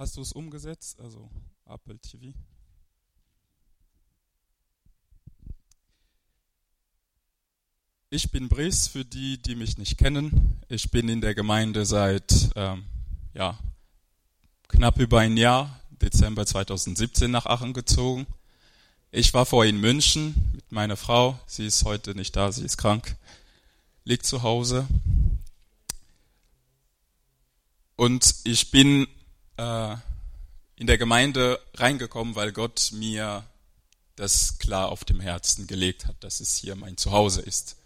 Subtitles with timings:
[0.00, 0.98] Hast du es umgesetzt?
[0.98, 1.28] Also
[1.66, 2.32] Apple TV?
[8.08, 10.58] Ich bin Brice, für die, die mich nicht kennen.
[10.68, 12.84] Ich bin in der Gemeinde seit ähm,
[13.34, 13.58] ja,
[14.68, 18.26] knapp über ein Jahr, Dezember 2017 nach Aachen gezogen.
[19.10, 21.38] Ich war vorher in München mit meiner Frau.
[21.46, 23.16] Sie ist heute nicht da, sie ist krank,
[24.04, 24.88] liegt zu Hause.
[27.96, 29.06] Und ich bin
[29.60, 29.96] äh,
[30.76, 33.44] in der Gemeinde reingekommen, weil Gott mir
[34.16, 37.76] das klar auf dem Herzen gelegt hat, dass es hier mein Zuhause ist.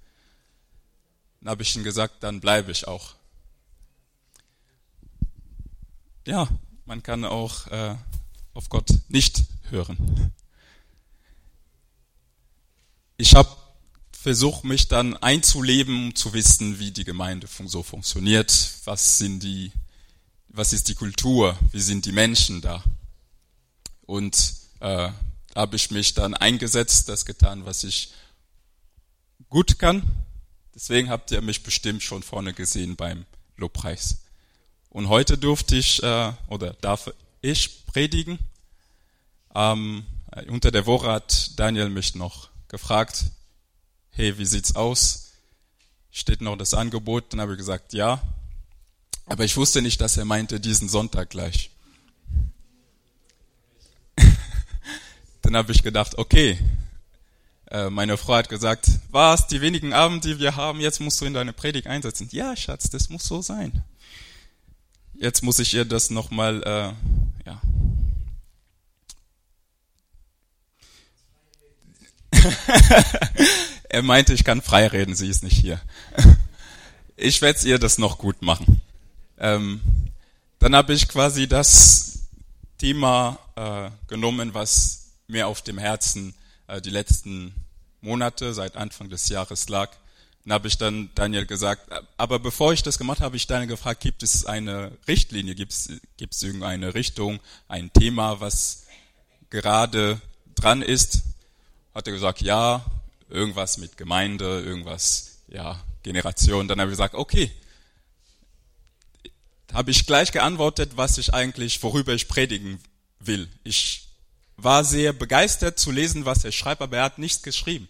[1.40, 3.14] Dann habe ich ihm gesagt, dann bleibe ich auch.
[6.26, 6.48] Ja,
[6.86, 7.96] man kann auch äh,
[8.54, 10.32] auf Gott nicht hören.
[13.16, 13.50] Ich habe
[14.12, 19.72] versucht, mich dann einzuleben, um zu wissen, wie die Gemeinde so funktioniert, was sind die,
[20.54, 22.82] was ist die Kultur, wie sind die Menschen da.
[24.06, 25.10] Und äh,
[25.54, 28.12] habe ich mich dann eingesetzt, das getan, was ich
[29.48, 30.02] gut kann
[30.74, 34.22] Deswegen habt ihr mich bestimmt schon vorne gesehen beim Lobpreis.
[34.90, 38.38] Und heute durfte ich äh, oder darf ich predigen.
[39.54, 40.04] Ähm,
[40.48, 43.26] unter der Woche hat Daniel mich noch gefragt,
[44.10, 45.32] hey, wie sieht's aus?
[46.10, 47.32] Steht noch das Angebot?
[47.32, 48.20] Dann habe ich gesagt, ja.
[49.26, 51.70] Aber ich wusste nicht, dass er meinte diesen Sonntag gleich.
[55.42, 56.58] Dann habe ich gedacht, okay,
[57.70, 61.24] äh, meine Frau hat gesagt, was, die wenigen Abende, die wir haben, jetzt musst du
[61.24, 62.28] in deine Predigt einsetzen.
[62.30, 63.82] Ja, Schatz, das muss so sein.
[65.14, 66.92] Jetzt muss ich ihr das nochmal, äh,
[67.46, 67.60] ja.
[73.88, 75.80] er meinte, ich kann frei reden, sie ist nicht hier.
[77.16, 78.80] ich werde ihr das noch gut machen.
[79.38, 79.80] Ähm,
[80.58, 82.28] dann habe ich quasi das
[82.78, 86.34] Thema äh, genommen, was mir auf dem Herzen
[86.66, 87.54] äh, die letzten
[88.00, 89.90] Monate, seit Anfang des Jahres lag.
[90.44, 93.68] Dann habe ich dann Daniel gesagt, aber bevor ich das gemacht habe, habe ich Daniel
[93.68, 98.84] gefragt, gibt es eine Richtlinie, gibt es, gibt es irgendeine Richtung, ein Thema, was
[99.48, 100.20] gerade
[100.54, 101.22] dran ist?
[101.94, 102.84] Hat er gesagt, ja,
[103.30, 106.68] irgendwas mit Gemeinde, irgendwas, ja, Generation.
[106.68, 107.50] Dann habe ich gesagt, okay.
[109.74, 112.80] Habe ich gleich geantwortet, was ich eigentlich, worüber ich predigen
[113.18, 113.48] will.
[113.64, 114.08] Ich
[114.56, 117.88] war sehr begeistert zu lesen, was er schreibt, aber er hat nichts geschrieben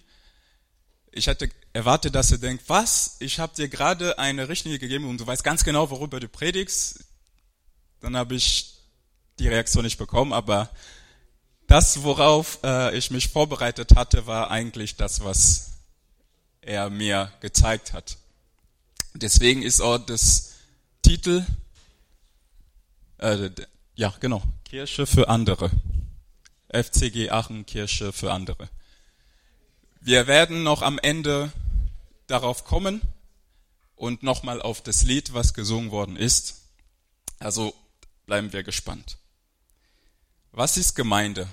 [1.14, 5.20] ich hatte erwartet, dass er denkt, was, ich habe dir gerade eine Richtlinie gegeben und
[5.20, 7.04] du weißt ganz genau, worüber du predigst.
[8.00, 8.74] Dann habe ich
[9.38, 10.70] die Reaktion nicht bekommen, aber
[11.66, 15.70] das, worauf äh, ich mich vorbereitet hatte, war eigentlich das, was
[16.60, 18.18] er mir gezeigt hat.
[19.14, 20.54] Deswegen ist auch das
[21.02, 21.44] Titel,
[23.18, 23.50] äh,
[23.94, 25.70] ja genau, Kirche für andere.
[26.68, 28.68] FCG Aachen Kirche für andere.
[30.00, 31.52] Wir werden noch am Ende
[32.26, 33.00] darauf kommen
[33.96, 36.62] und nochmal auf das Lied, was gesungen worden ist.
[37.38, 37.74] Also
[38.26, 39.18] bleiben wir gespannt.
[40.52, 41.48] Was ist Gemeinde?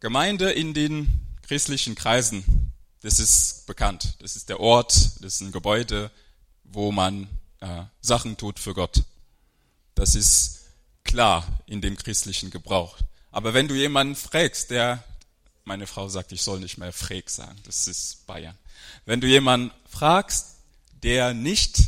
[0.00, 4.14] Gemeinde in den christlichen Kreisen, das ist bekannt.
[4.20, 6.10] Das ist der Ort, das ist ein Gebäude,
[6.64, 7.28] wo man
[7.60, 9.02] äh, Sachen tut für Gott.
[9.94, 10.66] Das ist
[11.04, 12.98] klar in dem christlichen Gebrauch.
[13.30, 15.02] Aber wenn du jemanden fragst, der
[15.64, 17.58] meine Frau sagt, ich soll nicht mehr Freak sagen.
[17.64, 18.56] Das ist Bayern.
[19.06, 20.56] Wenn du jemanden fragst,
[21.02, 21.78] der nicht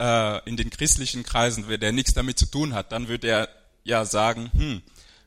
[0.00, 3.48] äh, in den christlichen Kreisen, der nichts damit zu tun hat, dann wird er
[3.84, 4.82] ja sagen, hm,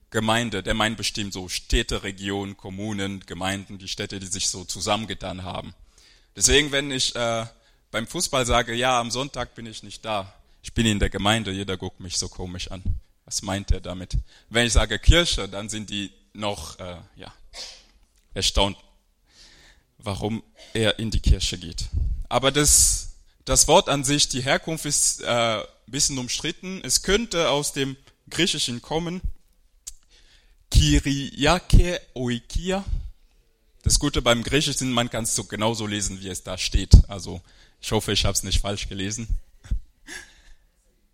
[0.10, 5.44] Gemeinde, der meint bestimmt so Städte, Regionen, Kommunen, Gemeinden, die Städte, die sich so zusammengetan
[5.44, 5.74] haben.
[6.36, 7.46] Deswegen, wenn ich äh,
[7.92, 11.52] beim Fußball sage, ja, am Sonntag bin ich nicht da, ich bin in der Gemeinde,
[11.52, 12.84] jeder guckt mich so komisch an.
[13.26, 14.18] Was meint er damit?
[14.50, 17.34] Wenn ich sage Kirche, dann sind die noch äh, ja,
[18.34, 18.78] erstaunt,
[19.98, 21.86] warum er in die Kirche geht.
[22.30, 23.14] Aber das,
[23.46, 26.82] das Wort an sich, die Herkunft ist äh, ein bisschen umstritten.
[26.84, 27.98] Es könnte aus dem
[28.30, 29.22] Griechischen kommen.
[30.72, 32.86] Kyriake oikia.
[33.84, 36.94] Das Gute beim Griechischen, man kann es so genauso lesen, wie es da steht.
[37.10, 37.42] Also
[37.82, 39.28] ich hoffe, ich habe es nicht falsch gelesen.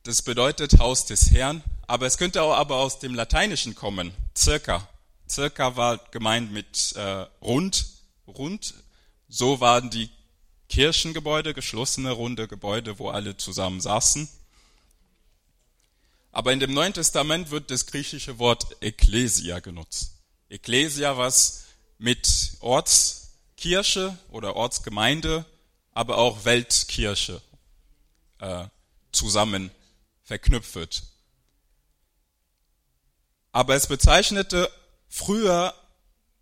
[0.07, 4.87] Das bedeutet Haus des Herrn, aber es könnte auch aber aus dem Lateinischen kommen, circa.
[5.29, 7.87] Circa war gemeint mit äh, rund,
[8.25, 8.73] rund.
[9.27, 10.09] So waren die
[10.69, 14.29] Kirchengebäude, geschlossene runde Gebäude, wo alle zusammen saßen.
[16.31, 20.13] Aber in dem Neuen Testament wird das griechische Wort Ekklesia genutzt.
[20.47, 21.65] Ekklesia, was
[21.97, 25.43] mit Ortskirche oder Ortsgemeinde,
[25.91, 27.41] aber auch Weltkirche
[28.39, 28.67] äh,
[29.11, 29.69] zusammen
[30.27, 31.03] verknüpft wird.
[33.57, 34.69] aber es bezeichnete
[35.09, 35.73] früher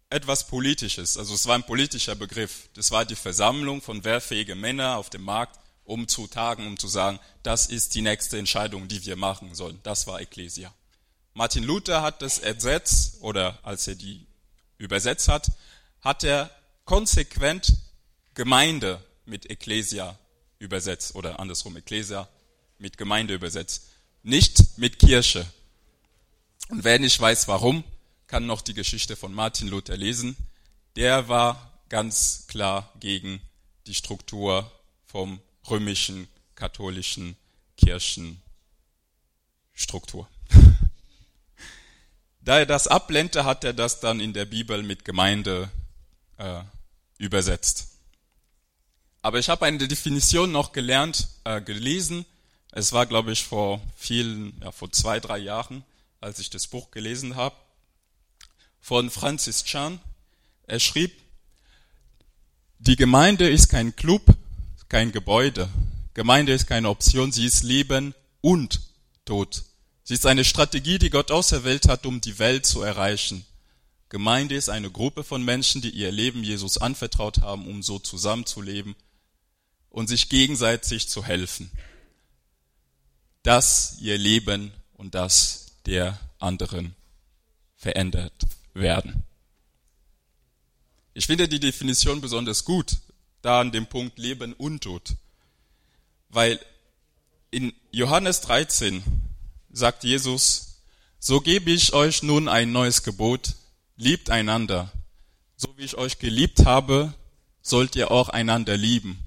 [0.09, 1.17] etwas Politisches.
[1.17, 2.67] Also es war ein politischer Begriff.
[2.73, 6.89] Das war die Versammlung von wehrfähigen Männern auf dem Markt, um zu tagen, um zu
[6.89, 9.79] sagen, das ist die nächste Entscheidung, die wir machen sollen.
[9.83, 10.73] Das war Ecclesia.
[11.33, 14.27] Martin Luther hat das ersetzt, oder als er die
[14.77, 15.53] übersetzt hat,
[16.01, 16.51] hat er
[16.83, 17.77] konsequent
[18.33, 20.19] Gemeinde mit Ecclesia
[20.59, 22.27] übersetzt, oder andersrum Ecclesia
[22.77, 23.89] mit Gemeinde übersetzt.
[24.23, 25.45] Nicht mit Kirche.
[26.69, 27.83] Und wer nicht weiß warum,
[28.27, 30.35] kann noch die Geschichte von Martin Luther lesen.
[30.95, 33.41] Der war ganz klar gegen
[33.85, 34.71] die Struktur
[35.05, 35.39] vom
[35.69, 37.35] römischen katholischen
[37.77, 40.27] Kirchenstruktur.
[42.41, 45.69] da er das ablehnte, hat er das dann in der Bibel mit Gemeinde
[46.37, 46.61] äh,
[47.17, 47.89] übersetzt.
[49.21, 52.25] Aber ich habe eine Definition noch gelernt, äh, gelesen.
[52.77, 55.85] Es war, glaube ich, vor vielen, ja, vor zwei, drei Jahren,
[56.19, 57.55] als ich das Buch gelesen habe
[58.81, 59.97] von Francis Chan.
[60.67, 61.13] Er schrieb,
[62.79, 64.25] die Gemeinde ist kein Club,
[64.89, 65.69] kein Gebäude.
[66.15, 68.81] Gemeinde ist keine Option, sie ist Leben und
[69.23, 69.63] Tod.
[70.03, 73.45] Sie ist eine Strategie, die Gott auserwählt hat, um die Welt zu erreichen.
[74.09, 78.97] Gemeinde ist eine Gruppe von Menschen, die ihr Leben Jesus anvertraut haben, um so zusammenzuleben
[79.89, 81.71] und sich gegenseitig zu helfen.
[83.45, 86.95] Das ihr Leben und das der anderen
[87.75, 88.33] verändert
[88.73, 89.21] werden.
[91.13, 92.97] Ich finde die Definition besonders gut,
[93.43, 95.13] da an dem Punkt Leben und Tod.
[96.29, 96.59] Weil
[97.51, 99.03] in Johannes 13
[99.71, 100.79] sagt Jesus,
[101.19, 103.53] so gebe ich euch nun ein neues Gebot,
[103.95, 104.91] liebt einander.
[105.55, 107.13] So wie ich euch geliebt habe,
[107.61, 109.23] sollt ihr auch einander lieben.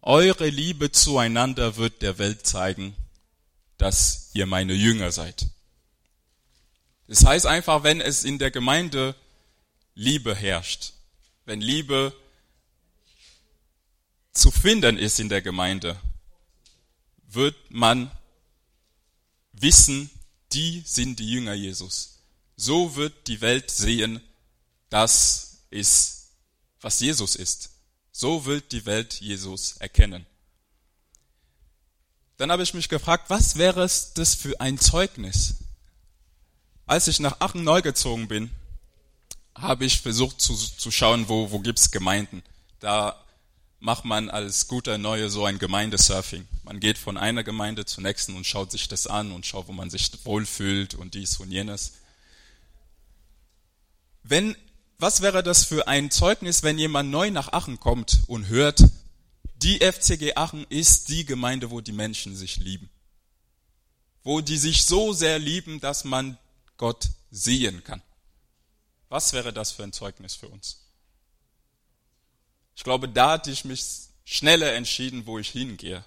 [0.00, 2.96] Eure Liebe zueinander wird der Welt zeigen,
[3.80, 5.46] dass ihr meine Jünger seid.
[7.06, 9.16] Das heißt einfach, wenn es in der Gemeinde
[9.94, 10.92] Liebe herrscht,
[11.46, 12.14] wenn Liebe
[14.32, 15.98] zu finden ist in der Gemeinde,
[17.26, 18.10] wird man
[19.52, 20.10] wissen,
[20.52, 22.18] die sind die Jünger Jesus.
[22.56, 24.20] So wird die Welt sehen,
[24.90, 26.32] das ist,
[26.82, 27.70] was Jesus ist.
[28.12, 30.26] So wird die Welt Jesus erkennen.
[32.40, 35.56] Dann habe ich mich gefragt, was wäre es das für ein Zeugnis?
[36.86, 38.50] Als ich nach Aachen neu gezogen bin,
[39.54, 42.42] habe ich versucht zu, zu schauen, wo, wo gibt's Gemeinden.
[42.78, 43.22] Da
[43.78, 46.48] macht man als guter Neue so ein Gemeindesurfing.
[46.62, 49.72] Man geht von einer Gemeinde zur nächsten und schaut sich das an und schaut, wo
[49.72, 51.92] man sich wohlfühlt und dies und jenes.
[54.22, 54.56] Wenn,
[54.96, 58.82] was wäre das für ein Zeugnis, wenn jemand neu nach Aachen kommt und hört,
[59.62, 62.88] die FCG Aachen ist die Gemeinde, wo die Menschen sich lieben.
[64.22, 66.38] Wo die sich so sehr lieben, dass man
[66.76, 68.02] Gott sehen kann.
[69.08, 70.86] Was wäre das für ein Zeugnis für uns?
[72.76, 73.84] Ich glaube, da hatte ich mich
[74.24, 76.04] schneller entschieden, wo ich hingehe.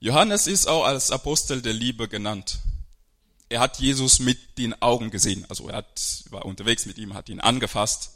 [0.00, 2.58] Johannes ist auch als Apostel der Liebe genannt.
[3.48, 7.28] Er hat Jesus mit den Augen gesehen, also er hat, war unterwegs mit ihm, hat
[7.28, 8.10] ihn angefasst.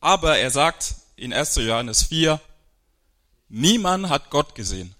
[0.00, 1.56] Aber er sagt in 1.
[1.56, 2.40] Johannes 4,
[3.48, 4.94] niemand hat Gott gesehen.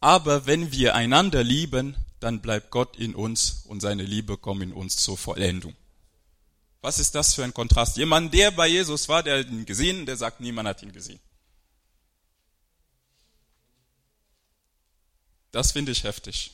[0.00, 4.72] Aber wenn wir einander lieben, dann bleibt Gott in uns und seine Liebe kommt in
[4.72, 5.74] uns zur Vollendung.
[6.80, 7.96] Was ist das für ein Kontrast?
[7.96, 11.20] Jemand, der bei Jesus war, der hat ihn gesehen, der sagt, niemand hat ihn gesehen.
[15.50, 16.52] Das finde ich heftig.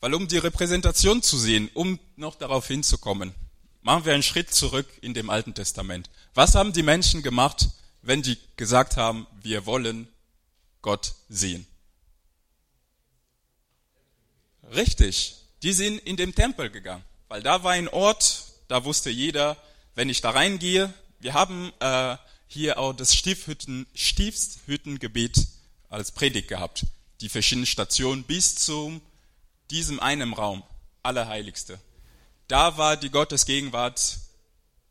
[0.00, 3.34] Weil um die Repräsentation zu sehen, um noch darauf hinzukommen,
[3.84, 6.10] machen wir einen Schritt zurück in dem Alten Testament.
[6.34, 7.68] Was haben die Menschen gemacht,
[8.02, 10.08] wenn die gesagt haben, wir wollen
[10.82, 11.66] Gott sehen.
[14.74, 19.56] Richtig, die sind in den Tempel gegangen, weil da war ein Ort, da wusste jeder,
[19.94, 22.16] wenn ich da reingehe, wir haben äh,
[22.48, 25.46] hier auch das Stiefhütten, Stiefshüttengebet
[25.88, 26.86] als Predigt gehabt,
[27.20, 29.00] die verschiedenen Stationen bis zu
[29.70, 30.62] diesem einen Raum,
[31.02, 31.78] Allerheiligste.
[32.48, 34.18] Da war die Gottesgegenwart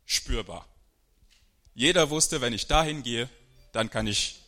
[0.04, 0.66] spürbar.
[1.74, 3.28] Jeder wusste, wenn ich dahin gehe,
[3.72, 4.40] dann kann ich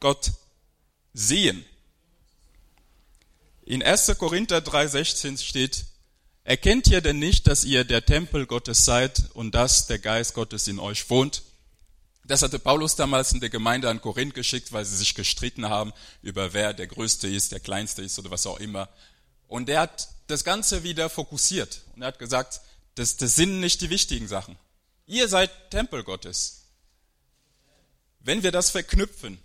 [0.00, 0.32] Gott
[1.12, 1.64] sehen.
[3.62, 4.18] In 1.
[4.18, 5.86] Korinther 3,16 steht,
[6.46, 10.68] Erkennt ihr denn nicht, dass ihr der Tempel Gottes seid und dass der Geist Gottes
[10.68, 11.42] in euch wohnt?
[12.26, 15.94] Das hatte Paulus damals in der Gemeinde an Korinth geschickt, weil sie sich gestritten haben
[16.20, 18.90] über wer der Größte ist, der Kleinste ist oder was auch immer.
[19.54, 22.60] Und er hat das Ganze wieder fokussiert und er hat gesagt,
[22.96, 24.58] das, das sind nicht die wichtigen Sachen.
[25.06, 26.64] Ihr seid Tempel Gottes.
[28.18, 29.38] Wenn wir das verknüpfen,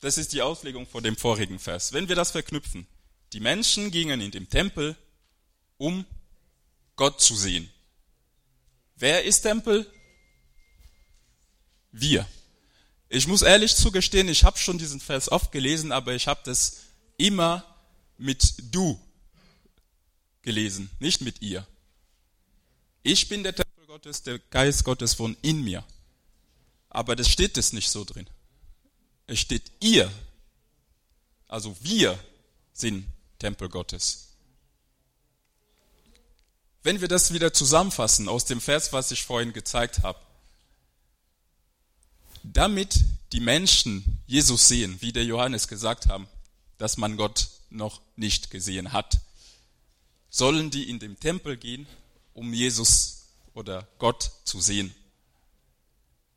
[0.00, 1.92] Das ist die Auslegung vor dem vorigen Vers.
[1.92, 2.88] Wenn wir das verknüpfen,
[3.32, 4.96] die Menschen gingen in den Tempel,
[5.78, 6.04] um
[6.96, 7.70] Gott zu sehen.
[8.96, 9.88] Wer ist Tempel?
[11.92, 12.26] Wir.
[13.08, 16.78] Ich muss ehrlich zugestehen, ich habe schon diesen Vers oft gelesen, aber ich habe das
[17.16, 17.71] immer
[18.22, 18.98] mit du
[20.42, 21.66] gelesen, nicht mit ihr.
[23.02, 25.84] Ich bin der Tempel Gottes, der Geist Gottes wohnt in mir.
[26.88, 28.28] Aber das steht es nicht so drin.
[29.26, 30.10] Es steht ihr.
[31.48, 32.18] Also wir
[32.72, 33.06] sind
[33.38, 34.28] Tempel Gottes.
[36.82, 40.18] Wenn wir das wieder zusammenfassen aus dem Vers, was ich vorhin gezeigt habe,
[42.42, 43.00] damit
[43.32, 46.28] die Menschen Jesus sehen, wie der Johannes gesagt haben,
[46.78, 49.20] dass man Gott noch nicht gesehen hat,
[50.30, 51.86] sollen die in den Tempel gehen,
[52.34, 54.94] um Jesus oder Gott zu sehen.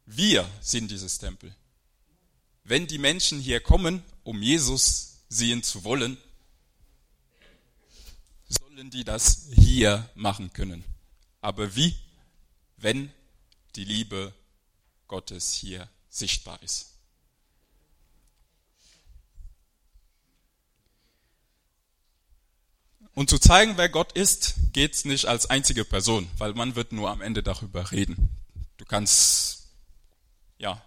[0.05, 1.55] Wir sind dieses Tempel.
[2.63, 6.17] Wenn die Menschen hier kommen, um Jesus sehen zu wollen,
[8.47, 10.83] sollen die das hier machen können.
[11.41, 11.95] Aber wie?
[12.77, 13.11] Wenn
[13.75, 14.33] die Liebe
[15.07, 16.94] Gottes hier sichtbar ist.
[23.15, 27.09] Und zu zeigen, wer Gott ist, geht's nicht als einzige Person, weil man wird nur
[27.09, 28.29] am Ende darüber reden.
[28.75, 29.69] Du kannst,
[30.57, 30.83] ja,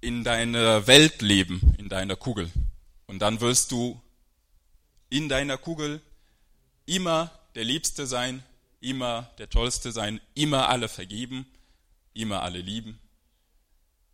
[0.00, 2.50] in deiner Welt leben, in deiner Kugel.
[3.06, 4.00] Und dann wirst du
[5.10, 6.00] in deiner Kugel
[6.86, 8.44] immer der Liebste sein,
[8.80, 11.46] immer der Tollste sein, immer alle vergeben,
[12.12, 13.00] immer alle lieben.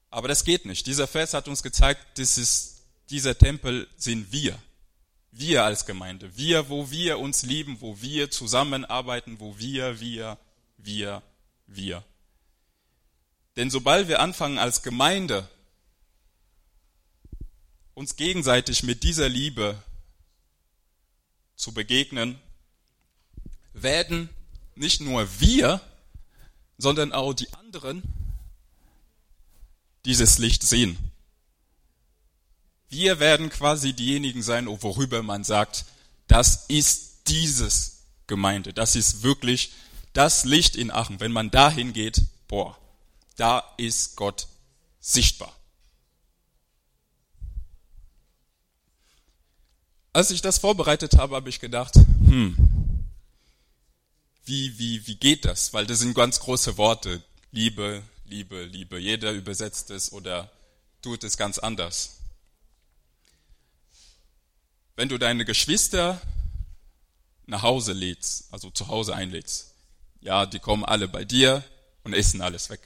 [0.09, 0.87] Aber das geht nicht.
[0.87, 4.59] Dieser Vers hat uns gezeigt, das ist, dieser Tempel sind wir.
[5.33, 6.37] Wir als Gemeinde.
[6.37, 10.39] Wir, wo wir uns lieben, wo wir zusammenarbeiten, wo wir, wir,
[10.77, 11.23] wir,
[11.67, 12.05] wir.
[13.57, 15.49] Denn sobald wir anfangen als Gemeinde
[17.95, 19.81] uns gegenseitig mit dieser Liebe
[21.57, 22.41] zu begegnen,
[23.73, 24.31] werden
[24.75, 25.81] nicht nur wir,
[26.79, 28.03] sondern auch die anderen
[30.07, 30.97] dieses Licht sehen.
[32.91, 35.85] Wir werden quasi diejenigen sein, worüber man sagt,
[36.27, 39.73] das ist dieses Gemeinde, das ist wirklich
[40.13, 41.21] das Licht in Aachen.
[41.21, 42.77] Wenn man dahin geht, boah,
[43.37, 44.49] da ist Gott
[44.99, 45.55] sichtbar.
[50.13, 52.57] Als ich das vorbereitet habe, habe ich gedacht, hm,
[54.45, 55.73] wie, wie, wie geht das?
[55.73, 57.23] Weil das sind ganz große Worte.
[57.53, 58.99] Liebe, Liebe, Liebe.
[58.99, 60.51] Jeder übersetzt es oder
[61.03, 62.20] tut es ganz anders.
[64.97, 66.21] Wenn du deine Geschwister
[67.47, 69.75] nach Hause lädst, also zu Hause einlädst,
[70.21, 71.65] ja, die kommen alle bei dir
[72.05, 72.81] und essen alles weg.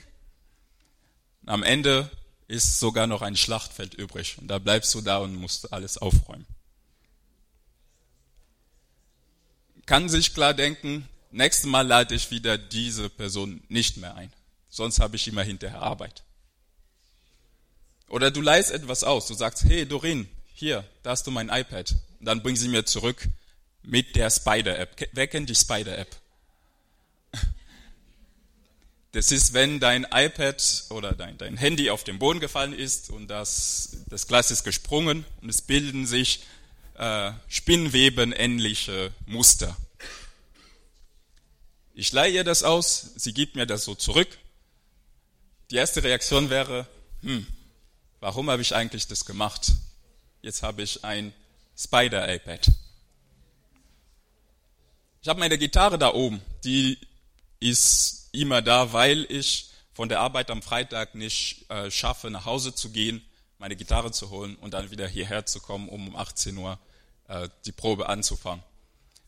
[1.46, 2.10] Am Ende
[2.46, 6.46] ist sogar noch ein Schlachtfeld übrig und da bleibst du da und musst alles aufräumen.
[9.86, 14.32] kann sich klar denken, nächstes Mal lade ich wieder diese Person nicht mehr ein.
[14.68, 16.22] Sonst habe ich immer hinterher Arbeit.
[18.08, 19.26] Oder du leihst etwas aus.
[19.26, 21.94] Du sagst, hey Dorin, hier, da hast du mein iPad.
[22.20, 23.28] Und dann bring sie mir zurück
[23.82, 25.10] mit der Spider-App.
[25.12, 26.16] Wer kennt die Spider-App?
[29.12, 33.28] Das ist, wenn dein iPad oder dein, dein Handy auf den Boden gefallen ist und
[33.28, 36.42] das, das Glas ist gesprungen und es bilden sich
[36.94, 39.76] äh, Spinnweben-ähnliche Muster.
[41.94, 44.26] Ich leihe ihr das aus, sie gibt mir das so zurück.
[45.70, 46.88] Die erste Reaktion wäre,
[47.22, 47.46] hm,
[48.18, 49.74] warum habe ich eigentlich das gemacht?
[50.44, 51.32] Jetzt habe ich ein
[51.76, 52.70] Spider-iPad.
[55.22, 56.98] Ich habe meine Gitarre da oben, die
[57.60, 62.74] ist immer da, weil ich von der Arbeit am Freitag nicht äh, schaffe, nach Hause
[62.74, 63.24] zu gehen
[63.64, 66.78] meine Gitarre zu holen und dann wieder hierher zu kommen, um um 18 Uhr
[67.28, 68.62] äh, die Probe anzufangen.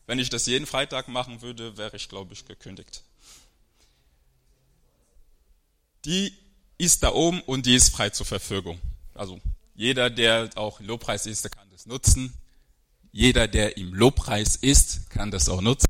[0.05, 3.01] Wenn ich das jeden Freitag machen würde, wäre ich, glaube ich, gekündigt.
[6.05, 6.37] Die
[6.77, 8.79] ist da oben und die ist frei zur Verfügung.
[9.15, 9.41] Also
[9.77, 12.33] jeder, der auch Lobpreis ist, kann das nutzen.
[13.11, 15.85] Jeder, der im Lobpreis ist, kann das auch nutzen.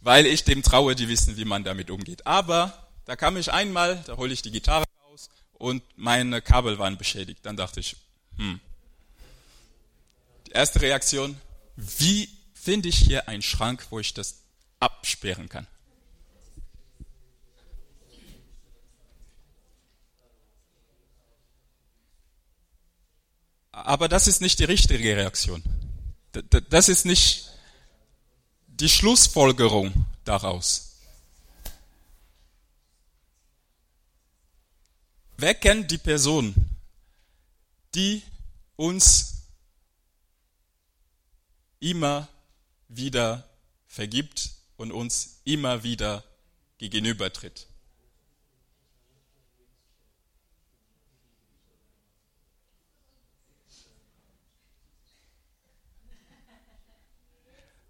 [0.00, 2.24] Weil ich dem traue, die wissen, wie man damit umgeht.
[2.24, 4.84] Aber da kam ich einmal, da hole ich die Gitarre
[5.54, 7.44] und meine Kabel waren beschädigt.
[7.44, 7.96] Dann dachte ich,
[8.36, 8.60] hm.
[10.46, 11.36] Die erste Reaktion,
[11.74, 14.44] wie finde ich hier einen Schrank, wo ich das
[14.78, 15.66] absperren kann?
[23.84, 25.62] Aber das ist nicht die richtige Reaktion.
[26.70, 27.50] Das ist nicht
[28.66, 30.96] die Schlussfolgerung daraus.
[35.36, 36.54] Wer kennt die Person,
[37.94, 38.22] die
[38.76, 39.42] uns
[41.78, 42.28] immer
[42.88, 43.48] wieder
[43.86, 46.24] vergibt und uns immer wieder
[46.78, 47.67] gegenübertritt.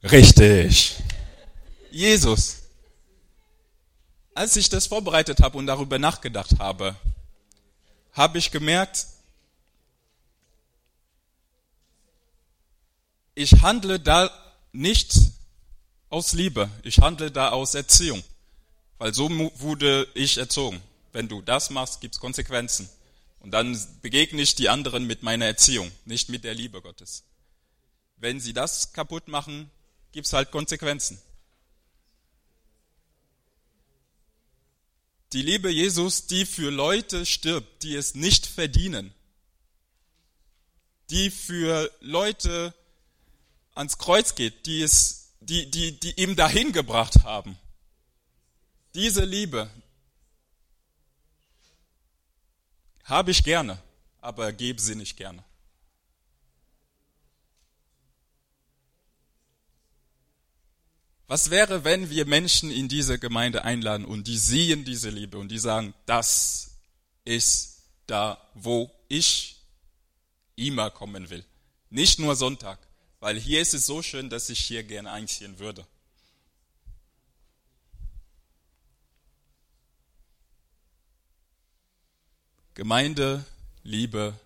[0.02, 0.96] Richtig.
[1.90, 2.58] Jesus.
[4.34, 6.94] Als ich das vorbereitet habe und darüber nachgedacht habe,
[8.12, 9.06] habe ich gemerkt,
[13.34, 14.30] ich handle da
[14.72, 15.14] nicht
[16.08, 18.22] aus Liebe, ich handle da aus Erziehung,
[18.98, 19.28] weil so
[19.58, 20.80] wurde ich erzogen.
[21.12, 22.88] Wenn du das machst, gibt es Konsequenzen.
[23.40, 27.24] Und dann begegne ich die anderen mit meiner Erziehung, nicht mit der Liebe Gottes.
[28.16, 29.70] Wenn sie das kaputt machen,
[30.12, 31.20] gibt es halt Konsequenzen.
[35.32, 39.12] Die Liebe Jesus, die für Leute stirbt, die es nicht verdienen,
[41.10, 42.74] die für Leute
[43.74, 47.58] ans Kreuz geht, die es, die, die, die ihm dahin gebracht haben.
[48.94, 49.70] Diese Liebe
[53.04, 53.80] habe ich gerne,
[54.20, 55.44] aber gebe sie nicht gerne.
[61.28, 65.50] Was wäre, wenn wir Menschen in diese Gemeinde einladen und die sehen diese Liebe und
[65.50, 66.78] die sagen, das
[67.26, 69.60] ist da, wo ich
[70.56, 71.44] immer kommen will.
[71.90, 72.78] Nicht nur Sonntag,
[73.20, 75.86] weil hier ist es so schön, dass ich hier gerne einziehen würde.
[82.72, 83.44] Gemeinde,
[83.82, 84.38] Liebe,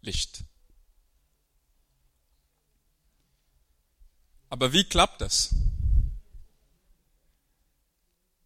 [0.00, 0.47] Licht.
[4.50, 5.50] Aber wie klappt das?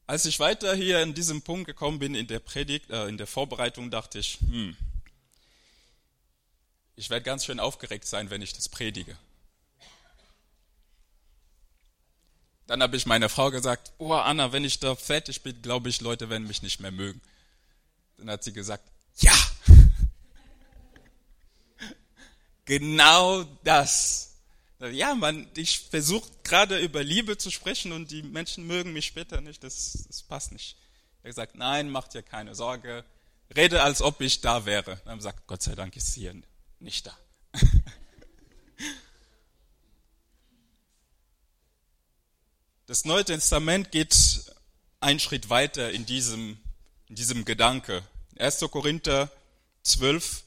[0.07, 3.27] Als ich weiter hier in diesem Punkt gekommen bin in der Predigt, äh, in der
[3.27, 4.77] Vorbereitung, dachte ich, hm,
[6.97, 9.17] ich werde ganz schön aufgeregt sein, wenn ich das predige.
[12.67, 16.01] Dann habe ich meiner Frau gesagt, oh Anna, wenn ich da fertig bin, glaube ich,
[16.01, 17.21] Leute werden mich nicht mehr mögen.
[18.19, 18.85] Dann hat sie gesagt,
[19.19, 19.35] ja,
[22.65, 24.32] genau das
[24.89, 29.41] ja, man, ich versuche gerade über Liebe zu sprechen und die Menschen mögen mich später
[29.41, 30.77] nicht, das, das passt nicht.
[31.23, 33.05] Er hat gesagt, nein, macht dir keine Sorge,
[33.57, 35.01] rede, als ob ich da wäre.
[35.05, 36.35] Dann sagt, Gott sei Dank ist sie hier
[36.81, 37.17] nicht da.
[42.87, 44.53] Das Neue Testament geht
[45.01, 46.59] einen Schritt weiter in diesem,
[47.09, 48.03] in diesem Gedanke.
[48.37, 48.59] 1.
[48.71, 49.31] Korinther
[49.85, 50.43] 12,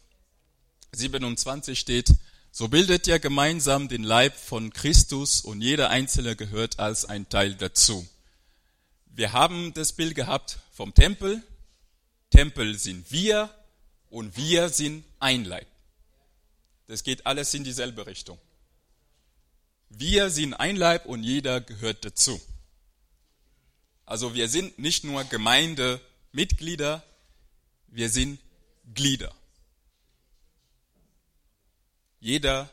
[0.91, 2.13] 27 steht,
[2.58, 7.56] so bildet ihr gemeinsam den Leib von Christus und jeder Einzelne gehört als ein Teil
[7.56, 8.08] dazu.
[9.08, 11.44] Wir haben das Bild gehabt vom Tempel.
[12.30, 13.54] Tempel sind wir
[14.10, 15.68] und wir sind ein Leib.
[16.88, 18.39] Das geht alles in dieselbe Richtung.
[19.89, 22.39] Wir sind ein Leib und jeder gehört dazu.
[24.06, 27.04] Also wir sind nicht nur Gemeindemitglieder,
[27.88, 28.39] wir sind
[28.94, 29.36] Glieder.
[32.25, 32.71] Jeder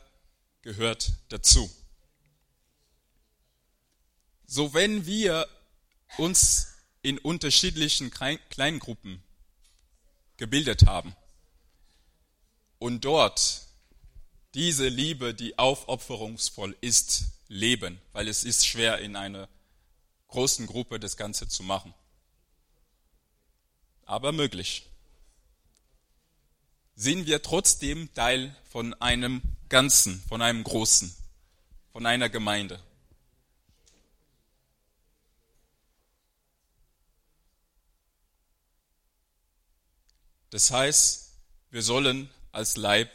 [0.63, 1.69] gehört dazu.
[4.47, 5.47] So wenn wir
[6.17, 6.69] uns
[7.03, 9.21] in unterschiedlichen Kleingruppen
[10.37, 11.15] gebildet haben
[12.79, 13.67] und dort
[14.55, 19.47] diese Liebe, die aufopferungsvoll ist, leben, weil es ist schwer in einer
[20.29, 21.93] großen Gruppe das Ganze zu machen.
[24.05, 24.89] Aber möglich
[26.95, 31.13] sind wir trotzdem Teil von einem Ganzen, von einem Großen,
[31.91, 32.81] von einer Gemeinde.
[40.51, 41.31] Das heißt,
[41.71, 43.09] wir sollen als Leib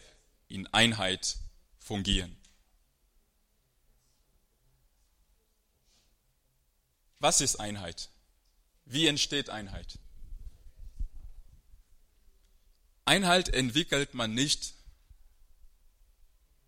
[0.48, 1.36] in Einheit
[1.78, 2.36] fungieren.
[7.20, 8.10] Was ist Einheit?
[8.84, 9.98] Wie entsteht Einheit?
[13.08, 14.74] Einheit entwickelt man nicht,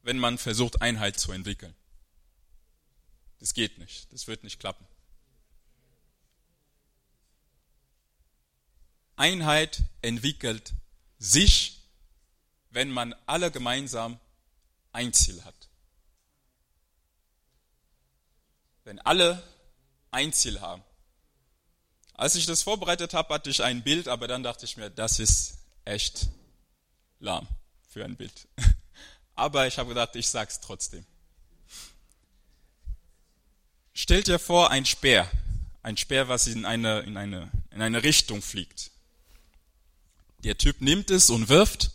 [0.00, 1.74] wenn man versucht, Einheit zu entwickeln.
[3.40, 4.11] Das geht nicht.
[4.11, 4.87] Das wird nicht klappen.
[9.16, 10.72] Einheit entwickelt
[11.18, 11.83] sich,
[12.70, 14.18] wenn man alle gemeinsam
[14.92, 15.68] ein Ziel hat.
[18.85, 19.46] Wenn alle
[20.11, 20.83] ein Ziel haben.
[22.14, 25.18] Als ich das vorbereitet habe, hatte ich ein Bild, aber dann dachte ich mir, das
[25.18, 26.29] ist echt
[27.19, 27.47] lahm
[27.88, 28.49] für ein Bild.
[29.35, 31.05] Aber ich habe gedacht, ich sag's trotzdem.
[33.95, 35.31] Stellt dir vor, ein Speer.
[35.83, 38.90] Ein Speer, was in eine, in eine, in eine Richtung fliegt.
[40.38, 41.90] Der Typ nimmt es und wirft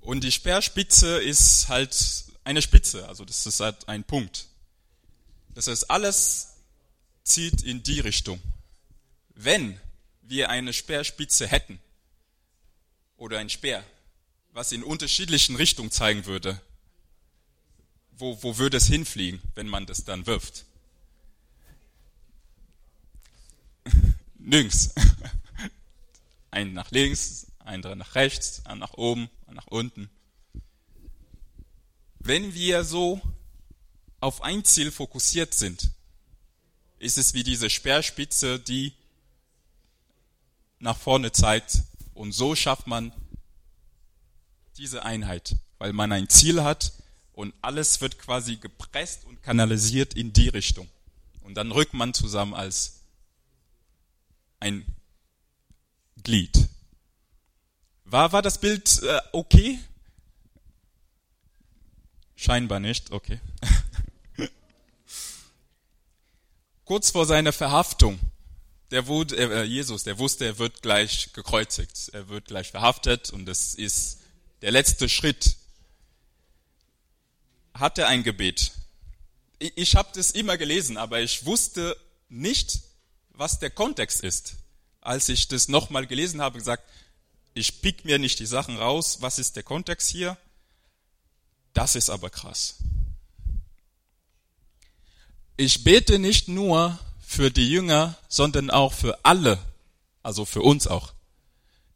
[0.00, 4.46] Und die Speerspitze ist halt eine Spitze, also das ist halt ein Punkt.
[5.50, 6.54] Das heißt, alles
[7.22, 8.40] zieht in die Richtung.
[9.34, 9.78] Wenn
[10.22, 11.78] wir eine Speerspitze hätten
[13.18, 13.84] oder ein Speer,
[14.52, 16.58] was in unterschiedlichen Richtungen zeigen würde,
[18.12, 20.64] wo, wo würde es hinfliegen, wenn man das dann wirft?
[24.38, 24.94] Nirgends.
[26.50, 30.08] Ein nach links, andere nach rechts, ein nach oben, ein nach unten.
[32.18, 33.20] Wenn wir so
[34.20, 35.90] auf ein Ziel fokussiert sind,
[36.98, 38.94] ist es wie diese Speerspitze, die
[40.78, 41.82] nach vorne zeigt.
[42.18, 43.12] Und so schafft man
[44.76, 46.92] diese Einheit, weil man ein Ziel hat
[47.32, 50.88] und alles wird quasi gepresst und kanalisiert in die Richtung.
[51.42, 53.02] Und dann rückt man zusammen als
[54.58, 54.84] ein
[56.24, 56.68] Glied.
[58.04, 59.78] War, war das Bild äh, okay?
[62.34, 63.38] Scheinbar nicht, okay.
[66.84, 68.18] Kurz vor seiner Verhaftung,
[68.90, 73.46] der wurde, äh, Jesus, der wusste, er wird gleich gekreuzigt, er wird gleich verhaftet und
[73.46, 74.20] das ist
[74.62, 75.56] der letzte Schritt.
[77.74, 78.72] Hat er ein Gebet?
[79.58, 81.96] Ich, ich habe das immer gelesen, aber ich wusste
[82.28, 82.80] nicht,
[83.30, 84.54] was der Kontext ist.
[85.00, 86.84] Als ich das nochmal gelesen habe, gesagt,
[87.54, 90.36] ich pick mir nicht die Sachen raus, was ist der Kontext hier?
[91.72, 92.76] Das ist aber krass.
[95.56, 96.98] Ich bete nicht nur
[97.28, 99.58] für die Jünger, sondern auch für alle,
[100.22, 101.12] also für uns auch,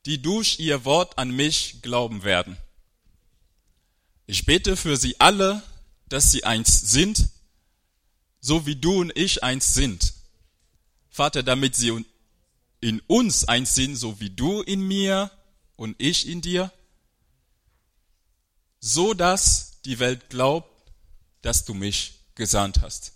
[0.05, 2.59] die durch ihr Wort an mich glauben werden.
[4.27, 5.63] Ich bete für sie alle,
[6.07, 7.31] dass sie eins sind,
[8.41, 10.13] so wie du und ich eins sind.
[11.09, 12.05] Vater, damit sie
[12.81, 15.31] in uns eins sind, so wie du in mir
[15.77, 16.71] und ich in dir,
[18.81, 20.71] so dass die Welt glaubt,
[21.41, 23.15] dass du mich gesandt hast.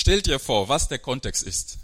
[0.00, 1.78] Stell dir vor, was der Kontext ist.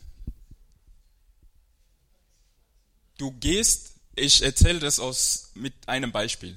[3.19, 6.57] Du gehst, ich erzähle das aus, mit einem Beispiel.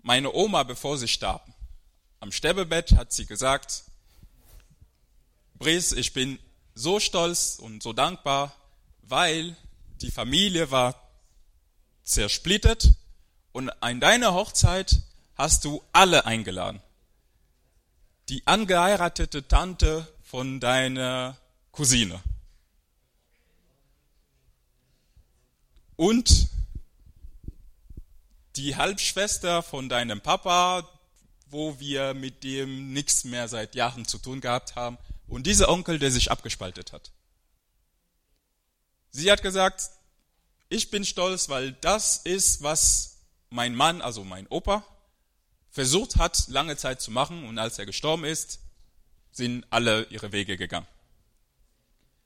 [0.00, 1.46] Meine Oma, bevor sie starb,
[2.20, 3.84] am Sterbebett hat sie gesagt,
[5.56, 6.38] Brice, ich bin
[6.74, 8.56] so stolz und so dankbar,
[9.02, 9.54] weil
[10.00, 10.94] die Familie war
[12.02, 12.92] zersplittert
[13.52, 15.02] und an deiner Hochzeit
[15.34, 16.80] hast du alle eingeladen.
[18.30, 21.36] Die angeheiratete Tante von deiner
[21.72, 22.22] Cousine.
[25.96, 26.48] Und
[28.54, 30.88] die Halbschwester von deinem Papa,
[31.46, 34.98] wo wir mit dem nichts mehr seit Jahren zu tun gehabt haben.
[35.26, 37.10] Und dieser Onkel, der sich abgespaltet hat.
[39.10, 39.90] Sie hat gesagt,
[40.68, 43.16] ich bin stolz, weil das ist, was
[43.48, 44.84] mein Mann, also mein Opa,
[45.70, 47.48] versucht hat, lange Zeit zu machen.
[47.48, 48.60] Und als er gestorben ist,
[49.32, 50.86] sind alle ihre Wege gegangen.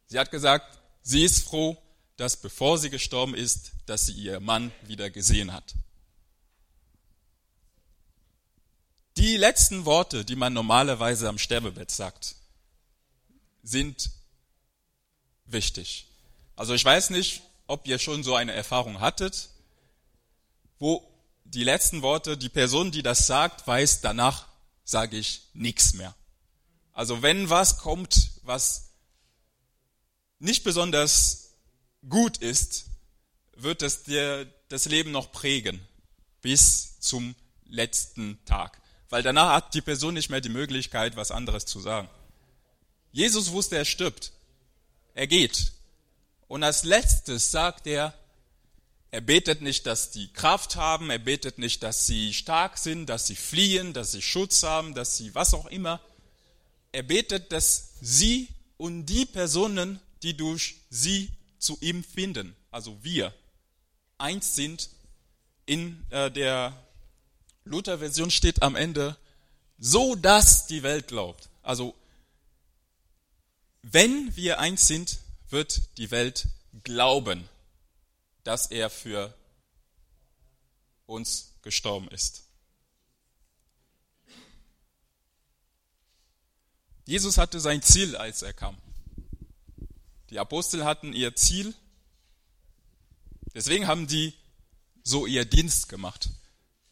[0.07, 1.77] Sie hat gesagt, sie ist froh,
[2.17, 5.75] dass bevor sie gestorben ist, dass sie ihr Mann wieder gesehen hat.
[9.17, 12.37] Die letzten Worte, die man normalerweise am Sterbebett sagt,
[13.63, 14.11] sind
[15.47, 16.07] wichtig.
[16.57, 19.49] Also ich weiß nicht, ob ihr schon so eine Erfahrung hattet,
[20.79, 21.09] wo
[21.45, 24.47] die letzten Worte, die Person, die das sagt, weiß, danach
[24.85, 26.15] sage ich nichts mehr.
[26.95, 28.93] Also wenn was kommt, was
[30.39, 31.51] nicht besonders
[32.09, 32.87] gut ist,
[33.57, 35.81] wird es dir das Leben noch prägen
[36.41, 37.35] bis zum
[37.67, 38.81] letzten Tag.
[39.11, 42.09] Weil danach hat die Person nicht mehr die Möglichkeit, was anderes zu sagen.
[43.13, 44.33] Jesus wusste, er stirbt.
[45.15, 45.73] Er geht.
[46.49, 48.15] Und als letztes sagt er,
[49.11, 53.27] er betet nicht, dass die Kraft haben, er betet nicht, dass sie stark sind, dass
[53.27, 56.01] sie fliehen, dass sie Schutz haben, dass sie was auch immer.
[56.95, 61.29] Er betet, dass sie und die Personen, die durch sie
[61.59, 63.35] zu ihm finden, also wir,
[64.17, 64.91] eins sind.
[65.67, 66.73] In äh, der
[67.65, 69.17] Luther-Version steht am Ende,
[69.77, 71.49] so dass die Welt glaubt.
[71.63, 71.97] Also,
[73.83, 75.19] wenn wir eins sind,
[75.51, 76.47] wird die Welt
[76.85, 77.49] glauben,
[78.45, 79.35] dass er für
[81.07, 82.44] uns gestorben ist.
[87.05, 88.77] Jesus hatte sein Ziel, als er kam.
[90.31, 91.75] Die Apostel hatten ihr Ziel.
[93.55, 94.35] Deswegen haben die
[95.03, 96.31] so ihr Dienst gemacht,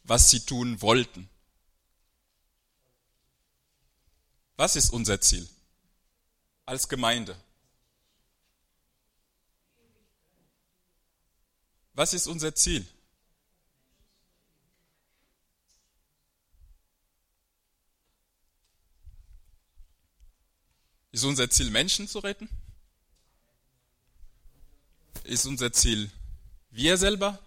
[0.05, 1.29] was sie tun wollten.
[4.57, 5.49] Was ist unser Ziel
[6.67, 7.37] als Gemeinde?
[11.95, 12.87] Was ist unser Ziel?
[21.13, 22.49] Ist unser Ziel, Menschen zu retten?
[25.25, 26.11] Ist unser Ziel
[26.71, 27.39] wir selber?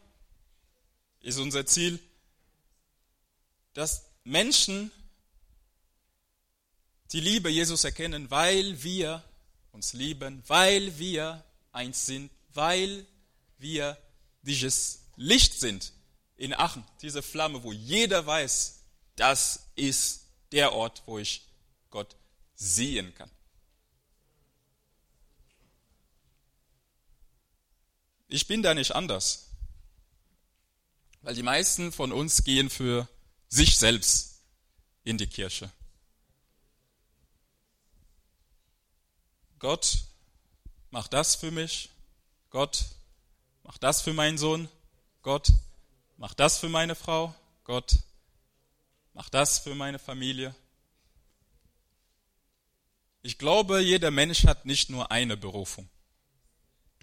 [1.21, 1.99] Ist unser Ziel,
[3.73, 4.91] dass Menschen
[7.11, 9.23] die Liebe Jesus erkennen, weil wir
[9.71, 13.05] uns lieben, weil wir eins sind, weil
[13.57, 13.97] wir
[14.43, 15.91] dieses Licht sind
[16.37, 18.81] in Aachen, diese Flamme, wo jeder weiß,
[19.15, 21.41] das ist der Ort, wo ich
[21.89, 22.15] Gott
[22.55, 23.29] sehen kann.
[28.27, 29.51] Ich bin da nicht anders,
[31.21, 33.07] weil die meisten von uns gehen für
[33.47, 34.41] sich selbst
[35.03, 35.71] in die Kirche.
[39.59, 39.99] Gott,
[40.91, 41.89] mach das für mich.
[42.49, 42.85] Gott,
[43.63, 44.69] mach das für meinen Sohn.
[45.21, 45.51] Gott,
[46.17, 47.33] mach das für meine Frau.
[47.63, 47.97] Gott,
[49.13, 50.53] mach das für meine Familie.
[53.21, 55.89] Ich glaube, jeder Mensch hat nicht nur eine Berufung.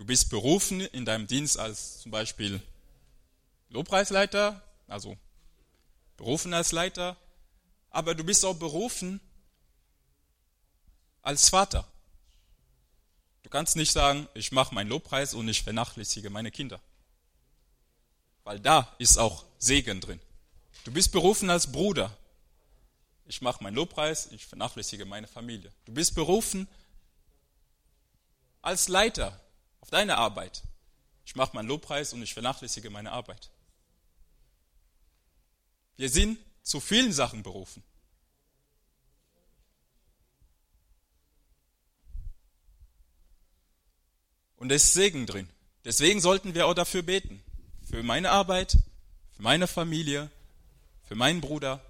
[0.03, 2.61] Du bist berufen in deinem Dienst als zum Beispiel
[3.69, 5.17] Lobpreisleiter, also
[6.17, 7.17] berufen als Leiter,
[7.89, 9.21] aber du bist auch berufen
[11.23, 11.87] als Vater.
[13.45, 16.81] Du kannst nicht sagen, ich mache meinen Lobpreis und ich vernachlässige meine Kinder.
[18.43, 20.19] Weil da ist auch Segen drin.
[20.83, 22.11] Du bist berufen als Bruder.
[23.27, 25.71] Ich mache meinen Lobpreis, ich vernachlässige meine Familie.
[25.85, 26.67] Du bist berufen
[28.63, 29.39] als Leiter
[29.93, 30.63] deine Arbeit.
[31.25, 33.51] Ich mache meinen Lobpreis und ich vernachlässige meine Arbeit.
[35.97, 37.83] Wir sind zu vielen Sachen berufen.
[44.57, 45.49] Und es ist Segen drin.
[45.85, 47.43] Deswegen sollten wir auch dafür beten.
[47.89, 48.79] Für meine Arbeit,
[49.33, 50.31] für meine Familie,
[51.03, 51.85] für meinen Bruder.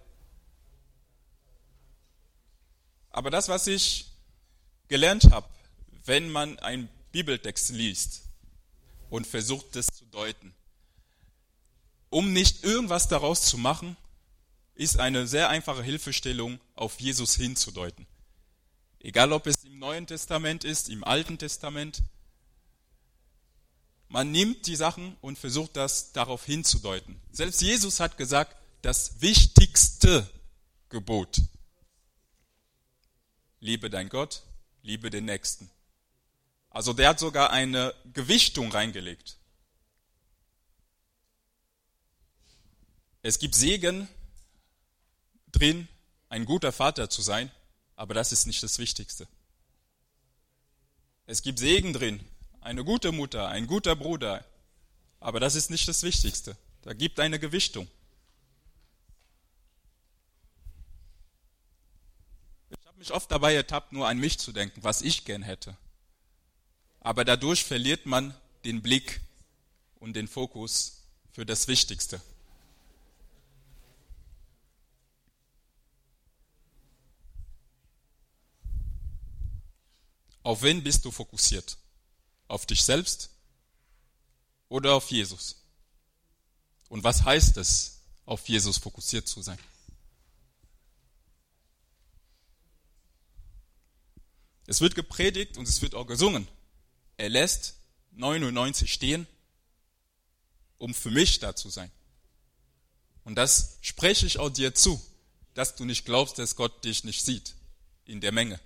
[3.10, 4.06] Aber das, was ich
[4.88, 5.46] gelernt habe,
[6.06, 8.22] wenn man einen Bibeltext liest
[9.10, 10.54] und versucht es zu deuten,
[12.10, 13.96] um nicht irgendwas daraus zu machen,
[14.74, 18.06] ist eine sehr einfache Hilfestellung, auf Jesus hinzudeuten.
[19.00, 22.02] Egal ob es im Neuen Testament ist, im Alten Testament.
[24.08, 27.20] Man nimmt die Sachen und versucht das darauf hinzudeuten.
[27.30, 30.28] Selbst Jesus hat gesagt, das wichtigste
[30.88, 31.40] Gebot.
[33.60, 34.42] Liebe dein Gott,
[34.82, 35.70] liebe den Nächsten.
[36.72, 39.36] Also der hat sogar eine Gewichtung reingelegt.
[43.20, 44.08] Es gibt Segen
[45.52, 45.86] drin,
[46.30, 47.50] ein guter Vater zu sein,
[47.94, 49.28] aber das ist nicht das Wichtigste.
[51.26, 52.24] Es gibt Segen drin,
[52.62, 54.44] eine gute Mutter, ein guter Bruder,
[55.20, 56.56] aber das ist nicht das Wichtigste.
[56.80, 57.86] Da gibt eine Gewichtung.
[62.70, 65.76] Ich habe mich oft dabei ertappt, nur an mich zu denken, was ich gern hätte
[67.02, 68.32] aber dadurch verliert man
[68.64, 69.20] den Blick
[69.98, 72.20] und den Fokus für das Wichtigste.
[80.44, 81.76] Auf wen bist du fokussiert?
[82.46, 83.30] Auf dich selbst
[84.68, 85.56] oder auf Jesus?
[86.88, 89.58] Und was heißt es, auf Jesus fokussiert zu sein?
[94.66, 96.46] Es wird gepredigt und es wird auch gesungen.
[97.16, 97.76] Er lässt
[98.12, 99.26] 99 stehen,
[100.78, 101.90] um für mich da zu sein.
[103.24, 105.00] Und das spreche ich auch dir zu,
[105.54, 107.54] dass du nicht glaubst, dass Gott dich nicht sieht
[108.04, 108.58] in der Menge.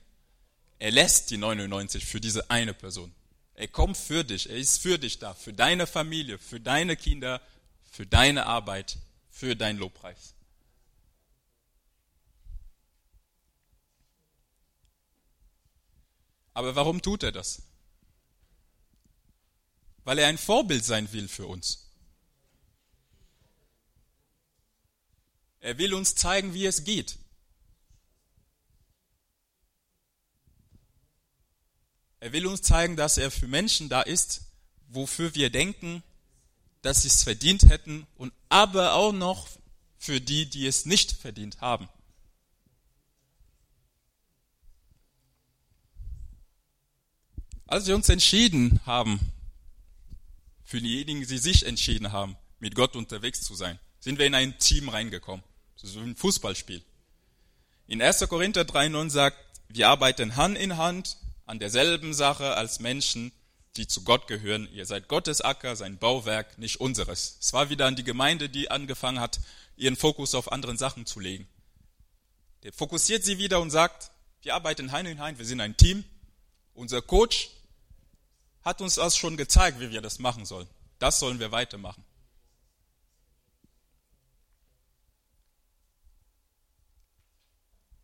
[0.79, 3.15] Er lässt die 99 für diese eine Person.
[3.55, 7.41] Er kommt für dich, er ist für dich da, für deine Familie, für deine Kinder,
[7.91, 8.99] für deine Arbeit,
[9.31, 10.35] für dein Lobpreis.
[16.53, 17.63] Aber warum tut er das?
[20.07, 21.91] Weil er ein Vorbild sein will für uns.
[25.59, 27.19] Er will uns zeigen, wie es geht.
[32.21, 34.43] Er will uns zeigen, dass er für Menschen da ist,
[34.87, 36.05] wofür wir denken,
[36.83, 39.49] dass sie es verdient hätten und aber auch noch
[39.99, 41.89] für die, die es nicht verdient haben.
[47.67, 49.33] Als wir uns entschieden haben,
[50.67, 54.59] für diejenigen, die sich entschieden haben, mit Gott unterwegs zu sein, sind wir in ein
[54.59, 55.45] Team reingekommen.
[55.81, 56.83] Das ist ein Fußballspiel.
[57.87, 58.29] In 1.
[58.29, 63.31] Korinther 3,9 sagt, wir arbeiten Hand in Hand an derselben Sache als Menschen,
[63.77, 64.69] die zu Gott gehören.
[64.73, 67.37] Ihr seid Gottes Acker, sein Bauwerk, nicht unseres.
[67.41, 69.39] Es war wieder an die Gemeinde, die angefangen hat,
[69.77, 71.47] ihren Fokus auf anderen Sachen zu legen.
[72.65, 74.11] Der fokussiert sie wieder und sagt,
[74.43, 76.05] wir arbeiten Hein in Hein, wir sind ein Team.
[76.75, 77.51] Unser Coach
[78.67, 80.67] hat uns das schon gezeigt, wie wir das machen sollen.
[80.99, 82.05] Das sollen wir weitermachen.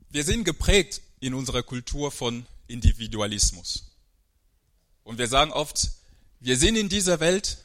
[0.09, 3.91] Wir sind geprägt in unserer Kultur von Individualismus.
[5.03, 5.91] Und wir sagen oft,
[6.39, 7.59] wir sind in dieser Welt,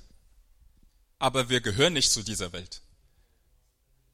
[1.20, 2.82] aber wir gehören nicht zu dieser Welt.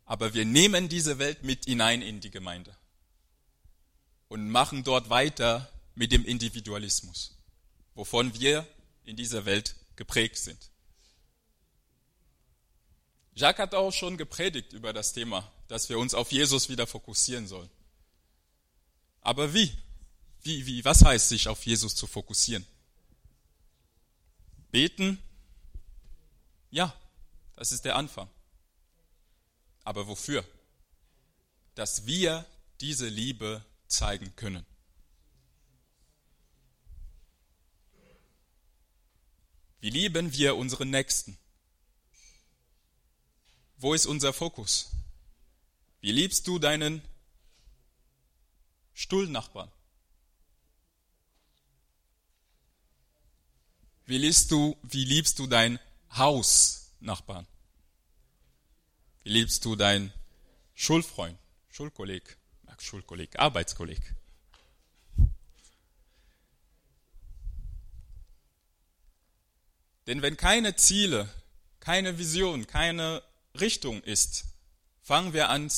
[0.04, 2.76] Aber wir nehmen diese Welt mit hinein in die Gemeinde
[4.28, 7.38] und machen dort weiter mit dem Individualismus,
[7.96, 8.68] wovon wir
[9.04, 10.70] in dieser Welt geprägt sind.
[13.36, 17.48] Jacques hat auch schon gepredigt über das Thema, dass wir uns auf Jesus wieder fokussieren
[17.48, 17.70] sollen.
[19.22, 19.72] Aber wie?
[20.44, 22.66] Wie, wie, was heißt sich auf Jesus zu fokussieren?
[24.72, 25.22] Beten?
[26.70, 26.94] Ja,
[27.56, 28.30] das ist der Anfang.
[29.84, 30.46] Aber wofür?
[31.76, 32.46] Dass wir
[32.82, 34.66] diese Liebe zeigen können.
[39.84, 41.38] Wie lieben wir unseren Nächsten?
[43.76, 44.92] Wo ist unser Fokus?
[46.00, 47.02] Wie liebst du deinen
[48.94, 49.70] Stuhlnachbarn?
[54.06, 55.78] Wie liebst du, wie liebst du dein
[56.16, 57.46] Hausnachbarn?
[59.24, 60.14] Wie liebst du deinen
[60.76, 62.38] Schulfreund, Schulkolleg,
[62.80, 64.16] Schulkolleg, Arbeitskolleg?
[70.08, 71.30] Denn wenn keine Ziele,
[71.80, 73.24] keine Vision, keine
[73.60, 74.46] Richtung ist,
[75.02, 75.72] fangen wir an,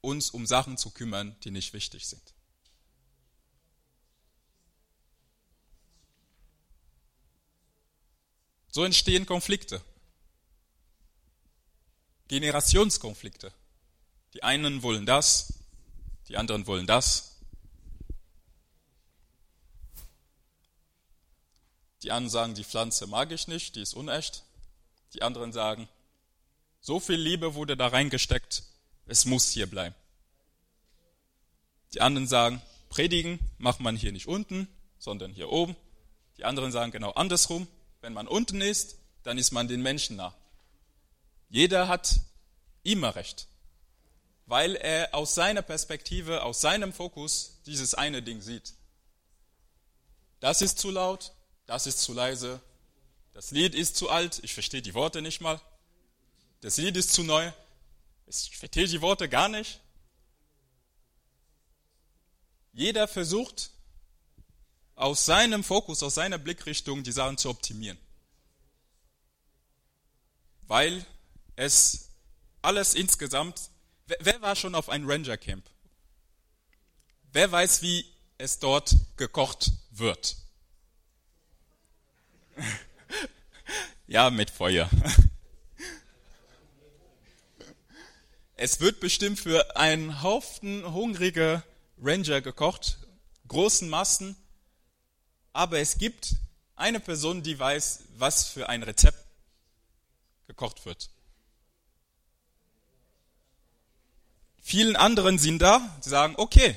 [0.00, 2.22] uns um Sachen zu kümmern, die nicht wichtig sind.
[8.68, 9.82] So entstehen Konflikte.
[12.28, 13.52] Generationskonflikte.
[14.32, 15.60] Die einen wollen das,
[16.28, 17.31] die anderen wollen das.
[22.02, 24.42] Die einen sagen, die Pflanze mag ich nicht, die ist unecht.
[25.14, 25.88] Die anderen sagen,
[26.80, 28.64] so viel Liebe wurde da reingesteckt,
[29.06, 29.94] es muss hier bleiben.
[31.94, 34.66] Die anderen sagen, predigen macht man hier nicht unten,
[34.98, 35.76] sondern hier oben.
[36.38, 37.68] Die anderen sagen genau andersrum,
[38.00, 40.34] wenn man unten ist, dann ist man den Menschen nah.
[41.50, 42.20] Jeder hat
[42.82, 43.46] immer recht,
[44.46, 48.74] weil er aus seiner Perspektive, aus seinem Fokus dieses eine Ding sieht.
[50.40, 51.32] Das ist zu laut,
[51.72, 52.60] das ist zu leise,
[53.32, 55.58] das Lied ist zu alt, ich verstehe die Worte nicht mal,
[56.60, 57.50] das Lied ist zu neu,
[58.26, 59.80] ich verstehe die Worte gar nicht.
[62.74, 63.70] Jeder versucht
[64.96, 67.98] aus seinem Fokus, aus seiner Blickrichtung die Sachen zu optimieren.
[70.66, 71.06] Weil
[71.56, 72.10] es
[72.60, 73.70] alles insgesamt,
[74.06, 75.64] wer, war schon auf ein Ranger Camp?
[77.32, 78.04] Wer weiß, wie
[78.36, 80.41] es dort gekocht wird?
[84.06, 84.88] Ja, mit Feuer.
[88.56, 91.64] Es wird bestimmt für einen Haufen hungriger
[92.00, 92.98] Ranger gekocht,
[93.48, 94.36] großen Massen,
[95.52, 96.36] aber es gibt
[96.76, 99.18] eine Person, die weiß, was für ein Rezept
[100.46, 101.10] gekocht wird.
[104.60, 106.76] Vielen anderen sind da, die sagen, okay,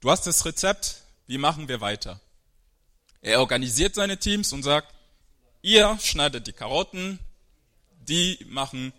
[0.00, 2.20] du hast das Rezept, wie machen wir weiter?
[3.22, 4.94] Er organisiert seine Teams und sagt,
[5.60, 7.18] ihr schneidet die Karotten,
[8.00, 8.92] die machen,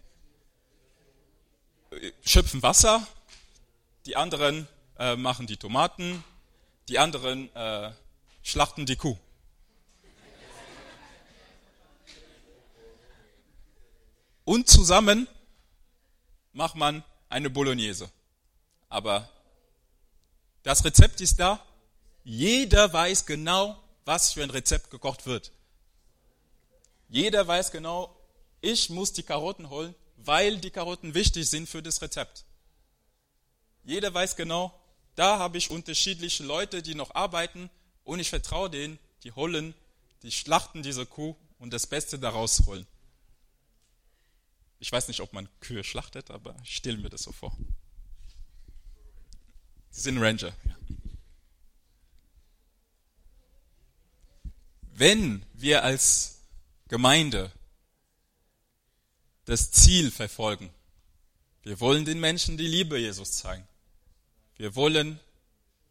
[2.23, 3.05] schöpfen Wasser,
[4.05, 4.67] die anderen
[4.99, 6.23] äh, machen die Tomaten,
[6.87, 7.91] die anderen äh,
[8.43, 9.17] schlachten die Kuh.
[14.43, 15.27] Und zusammen
[16.53, 18.09] macht man eine Bolognese.
[18.89, 19.29] Aber
[20.63, 21.65] das Rezept ist da.
[22.23, 25.51] Jeder weiß genau, was für ein Rezept gekocht wird.
[27.09, 28.15] Jeder weiß genau,
[28.61, 32.45] ich muss die Karotten holen, weil die Karotten wichtig sind für das Rezept.
[33.83, 34.73] Jeder weiß genau,
[35.15, 37.69] da habe ich unterschiedliche Leute, die noch arbeiten
[38.03, 39.73] und ich vertraue denen, die holen,
[40.23, 42.85] die schlachten diese Kuh und das Beste daraus holen.
[44.79, 47.55] Ich weiß nicht, ob man Kühe schlachtet, aber ich stelle mir das so vor.
[49.91, 50.53] Sie sind Ranger.
[50.65, 50.75] Ja.
[55.01, 56.41] Wenn wir als
[56.87, 57.51] Gemeinde
[59.45, 60.69] das Ziel verfolgen,
[61.63, 63.67] wir wollen den Menschen die Liebe Jesus zeigen.
[64.57, 65.19] Wir wollen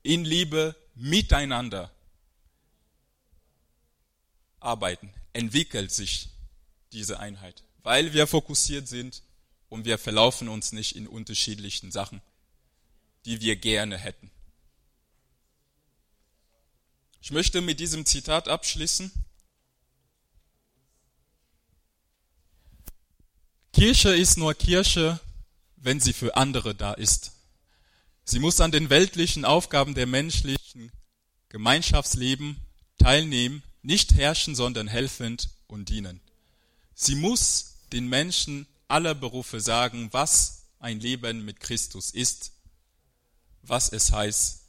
[0.05, 1.91] in Liebe miteinander
[4.61, 6.29] arbeiten, entwickelt sich
[6.93, 9.25] diese Einheit, weil wir fokussiert sind
[9.69, 12.23] und wir verlaufen uns nicht in unterschiedlichen Sachen,
[13.25, 14.31] die wir gerne hätten.
[17.21, 19.13] Ich möchte mit diesem Zitat abschließen.
[23.73, 25.21] Kirche ist nur Kirche,
[25.77, 27.33] wenn sie für andere da ist.
[28.25, 30.93] Sie muss an den weltlichen Aufgaben der menschlichen
[31.49, 32.57] Gemeinschaftsleben
[32.99, 36.21] teilnehmen, nicht herrschen, sondern helfend und dienen.
[36.95, 42.53] Sie muss den Menschen aller Berufe sagen, was ein Leben mit Christus ist,
[43.63, 44.63] was es heißt,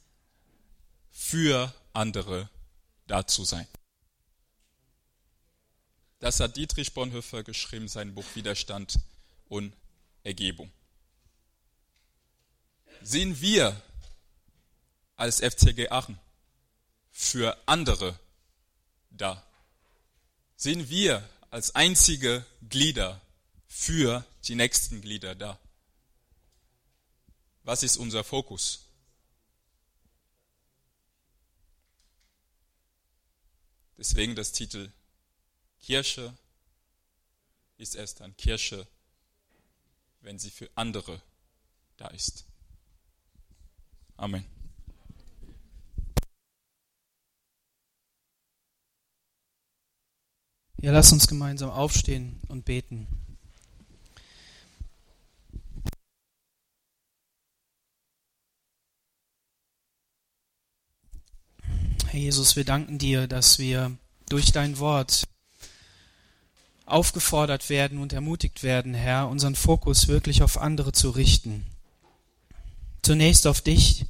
[1.10, 2.48] für andere
[3.06, 3.66] da zu sein.
[6.18, 9.00] Das hat Dietrich Bonhoeffer geschrieben, sein Buch Widerstand
[9.48, 9.74] und
[10.22, 10.70] Ergebung.
[13.02, 13.80] Sehen wir
[15.16, 16.18] als FCG Aachen
[17.10, 18.18] für andere
[19.10, 19.44] da?
[20.56, 23.20] Sind wir als einzige Glieder
[23.66, 25.58] für die nächsten Glieder da?
[27.64, 28.86] Was ist unser Fokus?
[34.02, 34.90] Deswegen das Titel
[35.80, 36.36] Kirche
[37.76, 38.84] ist erst dann Kirche,
[40.22, 41.22] wenn sie für andere
[41.98, 42.44] da ist.
[44.16, 44.44] Amen.
[50.78, 53.06] Ja, lass uns gemeinsam aufstehen und beten.
[62.12, 63.96] Herr Jesus, wir danken dir, dass wir
[64.28, 65.24] durch dein Wort
[66.84, 71.64] aufgefordert werden und ermutigt werden, Herr, unseren Fokus wirklich auf andere zu richten.
[73.00, 74.04] Zunächst auf dich,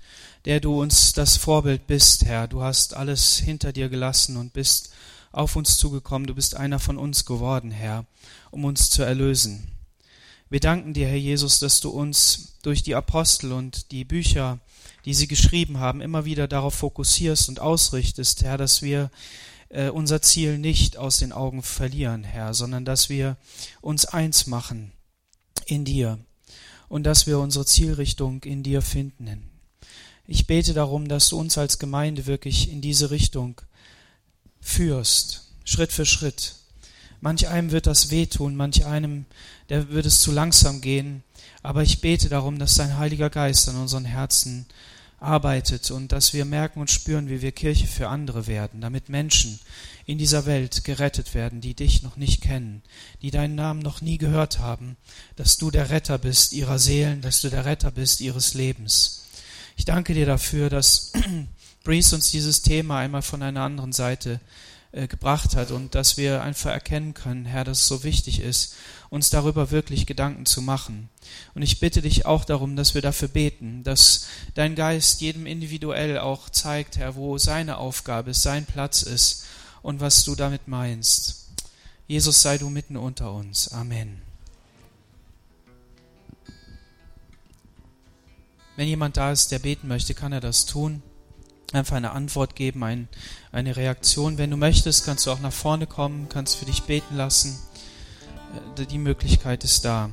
[0.46, 2.48] der du uns das Vorbild bist, Herr.
[2.48, 4.92] Du hast alles hinter dir gelassen und bist
[5.30, 6.26] auf uns zugekommen.
[6.26, 8.04] Du bist einer von uns geworden, Herr,
[8.50, 9.68] um uns zu erlösen.
[10.50, 14.58] Wir danken dir, Herr Jesus, dass du uns durch die Apostel und die Bücher,
[15.04, 19.10] die sie geschrieben haben, immer wieder darauf fokussierst und ausrichtest, Herr, dass wir
[19.68, 23.36] äh, unser Ziel nicht aus den Augen verlieren, Herr, sondern dass wir
[23.80, 24.92] uns eins machen
[25.66, 26.18] in dir
[26.88, 29.48] und dass wir unsere Zielrichtung in dir finden.
[30.26, 33.60] Ich bete darum, dass du uns als Gemeinde wirklich in diese Richtung
[34.60, 36.56] führst, Schritt für Schritt.
[37.20, 39.26] Manch einem wird das wehtun, manch einem,
[39.68, 41.22] der wird es zu langsam gehen,
[41.62, 44.66] aber ich bete darum, dass dein Heiliger Geist an unseren Herzen
[45.22, 49.60] arbeitet und dass wir merken und spüren, wie wir Kirche für andere werden, damit Menschen
[50.04, 52.82] in dieser Welt gerettet werden, die dich noch nicht kennen,
[53.22, 54.96] die deinen Namen noch nie gehört haben,
[55.36, 59.24] dass du der Retter bist ihrer Seelen, dass du der Retter bist ihres Lebens.
[59.76, 61.12] Ich danke dir dafür, dass
[61.84, 64.40] Breeze uns dieses Thema einmal von einer anderen Seite
[64.92, 68.74] äh, gebracht hat und dass wir einfach erkennen können, Herr, dass es so wichtig ist,
[69.08, 71.08] uns darüber wirklich Gedanken zu machen.
[71.54, 76.18] Und ich bitte dich auch darum, dass wir dafür beten, dass dein Geist jedem individuell
[76.18, 79.46] auch zeigt, Herr, wo seine Aufgabe ist, sein Platz ist
[79.80, 81.48] und was du damit meinst.
[82.06, 83.72] Jesus sei du mitten unter uns.
[83.72, 84.20] Amen.
[88.76, 91.02] Wenn jemand da ist, der beten möchte, kann er das tun
[91.72, 93.08] einfach eine Antwort geben, ein,
[93.50, 94.38] eine Reaktion.
[94.38, 97.58] Wenn du möchtest, kannst du auch nach vorne kommen, kannst für dich beten lassen.
[98.78, 100.10] Äh, die Möglichkeit ist da.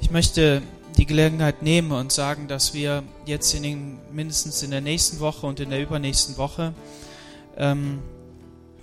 [0.00, 0.60] Ich möchte
[0.96, 5.46] die Gelegenheit nehmen und sagen, dass wir jetzt in den, mindestens in der nächsten Woche
[5.46, 6.74] und in der übernächsten Woche
[7.56, 8.00] ähm,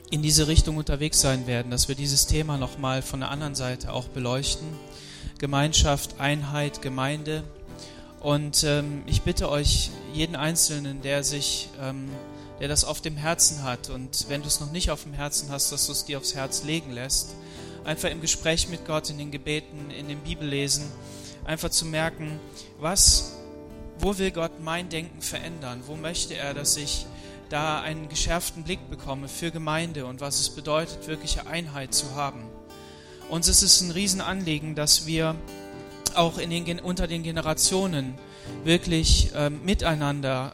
[0.10, 3.92] in diese Richtung unterwegs sein werden, dass wir dieses Thema nochmal von der anderen Seite
[3.92, 4.68] auch beleuchten.
[5.38, 7.44] Gemeinschaft, Einheit, Gemeinde.
[8.20, 12.10] Und ähm, ich bitte euch, jeden Einzelnen, der sich, ähm,
[12.60, 15.50] der das auf dem Herzen hat und wenn du es noch nicht auf dem Herzen
[15.52, 17.36] hast, dass du es dir aufs Herz legen lässt,
[17.84, 20.86] einfach im Gespräch mit Gott, in den Gebeten, in dem Bibellesen,
[21.46, 22.40] einfach zu merken,
[22.80, 23.34] was,
[24.00, 25.84] wo will Gott mein Denken verändern?
[25.86, 27.06] Wo möchte er, dass ich
[27.50, 32.44] da einen geschärften Blick bekomme für Gemeinde und was es bedeutet, wirkliche Einheit zu haben.
[33.30, 35.36] Uns ist es ein Riesenanliegen, dass wir
[36.16, 38.16] auch in den, unter den Generationen
[38.64, 40.54] wirklich äh, miteinander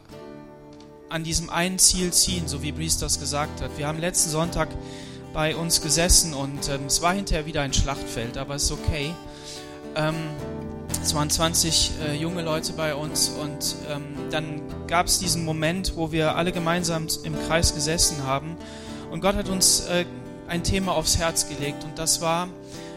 [1.08, 3.78] an diesem einen Ziel ziehen, so wie Brice das gesagt hat.
[3.78, 4.68] Wir haben letzten Sonntag
[5.32, 9.14] bei uns gesessen und ähm, es war hinterher wieder ein Schlachtfeld, aber es ist okay.
[9.96, 10.14] Ähm,
[11.04, 15.96] es waren 20 äh, junge Leute bei uns und ähm, dann gab es diesen Moment,
[15.96, 18.56] wo wir alle gemeinsam im Kreis gesessen haben
[19.10, 20.06] und Gott hat uns äh,
[20.48, 22.48] ein Thema aufs Herz gelegt und das war,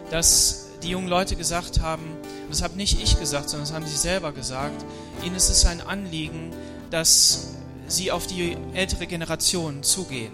[0.10, 2.04] dass die jungen Leute gesagt haben,
[2.50, 4.86] das habe nicht ich gesagt, sondern das haben sie selber gesagt,
[5.26, 6.54] ihnen ist es ein Anliegen,
[6.90, 7.56] dass
[7.88, 10.32] sie auf die ältere Generation zugehen.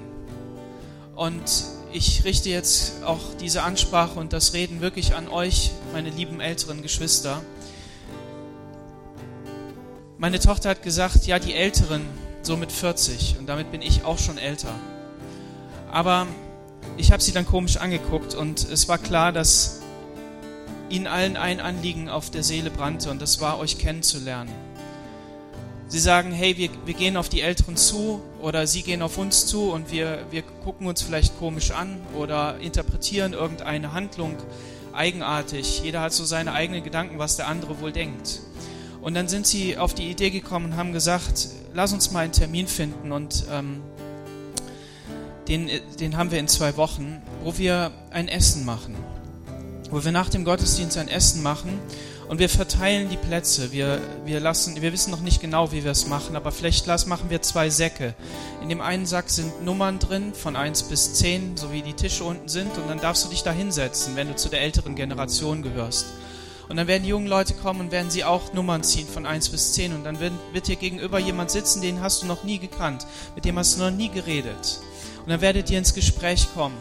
[1.15, 1.43] Und
[1.91, 6.83] ich richte jetzt auch diese Ansprache und das Reden wirklich an euch, meine lieben älteren
[6.83, 7.41] Geschwister.
[10.23, 12.01] Meine Tochter hat gesagt, ja, die Älteren,
[12.43, 14.73] so mit 40, und damit bin ich auch schon älter.
[15.91, 16.27] Aber
[16.95, 19.81] ich habe sie dann komisch angeguckt und es war klar, dass
[20.87, 24.49] ihnen allen ein Anliegen auf der Seele brannte und das war, euch kennenzulernen.
[25.89, 29.45] Sie sagen, hey, wir, wir gehen auf die Älteren zu oder sie gehen auf uns
[29.45, 34.37] zu und wir, wir gucken uns vielleicht komisch an oder interpretieren irgendeine Handlung
[34.93, 35.81] eigenartig.
[35.83, 38.39] Jeder hat so seine eigenen Gedanken, was der andere wohl denkt.
[39.03, 42.31] Und dann sind sie auf die Idee gekommen und haben gesagt, lass uns mal einen
[42.31, 43.81] Termin finden und ähm,
[45.49, 48.95] den, den haben wir in zwei Wochen, wo wir ein Essen machen.
[49.91, 51.79] Wo wir nach dem Gottesdienst ein Essen machen
[52.29, 53.73] und wir verteilen die Plätze.
[53.73, 57.29] Wir, wir, lassen, wir wissen noch nicht genau, wie wir es machen, aber vielleicht machen
[57.29, 58.15] wir zwei Säcke.
[58.61, 62.23] In dem einen Sack sind Nummern drin, von 1 bis 10, so wie die Tische
[62.23, 62.77] unten sind.
[62.77, 66.05] Und dann darfst du dich da hinsetzen, wenn du zu der älteren Generation gehörst.
[66.73, 69.49] Und dann werden die jungen Leute kommen und werden sie auch Nummern ziehen von 1
[69.49, 69.93] bis 10.
[69.93, 73.05] Und dann wird, wird dir gegenüber jemand sitzen, den hast du noch nie gekannt,
[73.35, 74.79] mit dem hast du noch nie geredet.
[75.19, 76.75] Und dann werdet ihr ins Gespräch kommen.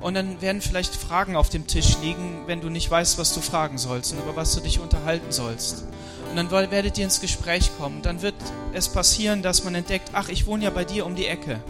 [0.00, 3.40] Und dann werden vielleicht Fragen auf dem Tisch liegen, wenn du nicht weißt, was du
[3.40, 5.84] fragen sollst und über was du dich unterhalten sollst.
[6.30, 7.98] Und dann werdet ihr ins Gespräch kommen.
[7.98, 8.34] Und dann wird
[8.72, 11.60] es passieren, dass man entdeckt, ach, ich wohne ja bei dir um die Ecke.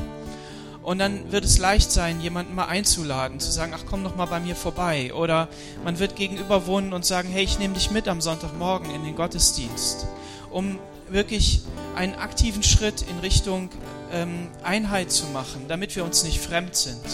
[0.89, 4.25] Und dann wird es leicht sein, jemanden mal einzuladen, zu sagen, ach komm doch mal
[4.25, 5.13] bei mir vorbei.
[5.13, 5.49] Oder
[5.85, 9.15] man wird gegenüber wohnen und sagen, hey, ich nehme dich mit am Sonntagmorgen in den
[9.15, 10.07] Gottesdienst,
[10.49, 10.79] um
[11.11, 11.61] wirklich
[11.95, 13.69] einen aktiven Schritt in Richtung
[14.15, 17.05] ähm, Einheit zu machen, damit wir uns nicht fremd sind.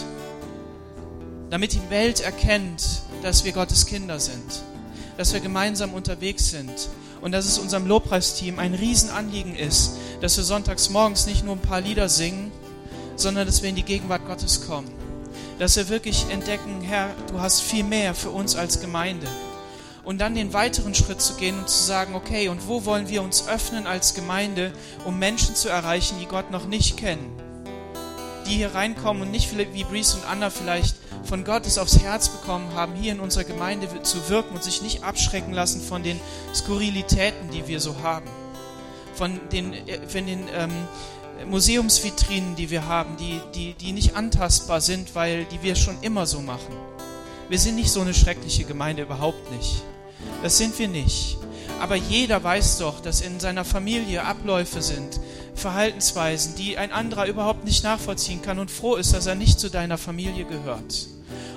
[1.49, 4.63] Damit die Welt erkennt, dass wir Gottes Kinder sind,
[5.17, 6.87] dass wir gemeinsam unterwegs sind
[7.19, 11.61] und dass es unserem Lobpreisteam ein Riesenanliegen ist, dass wir sonntags morgens nicht nur ein
[11.61, 12.53] paar Lieder singen,
[13.15, 14.89] sondern dass wir in die Gegenwart Gottes kommen.
[15.59, 19.27] Dass wir wirklich entdecken, Herr, du hast viel mehr für uns als Gemeinde.
[20.03, 23.23] Und dann den weiteren Schritt zu gehen und zu sagen, okay, und wo wollen wir
[23.23, 24.71] uns öffnen als Gemeinde,
[25.03, 27.35] um Menschen zu erreichen, die Gott noch nicht kennen?
[28.45, 30.95] Die hier reinkommen und nicht wie Breeze und Anna vielleicht
[31.25, 35.03] von Gottes aufs Herz bekommen haben, hier in unserer Gemeinde zu wirken und sich nicht
[35.03, 36.19] abschrecken lassen von den
[36.53, 38.29] Skurrilitäten, die wir so haben.
[39.15, 40.71] Von den, äh, von den ähm,
[41.49, 46.25] Museumsvitrinen, die wir haben, die, die, die nicht antastbar sind, weil die wir schon immer
[46.25, 46.75] so machen.
[47.49, 49.83] Wir sind nicht so eine schreckliche Gemeinde, überhaupt nicht.
[50.41, 51.37] Das sind wir nicht.
[51.79, 55.19] Aber jeder weiß doch, dass in seiner Familie Abläufe sind,
[55.55, 59.69] Verhaltensweisen, die ein anderer überhaupt nicht nachvollziehen kann und froh ist, dass er nicht zu
[59.69, 61.07] deiner Familie gehört.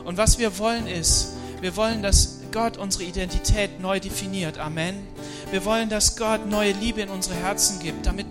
[0.04, 4.58] Und was wir wollen ist, wir wollen, dass Gott unsere Identität neu definiert.
[4.58, 5.06] Amen.
[5.50, 8.26] Wir wollen, dass Gott neue Liebe in unsere Herzen gibt, damit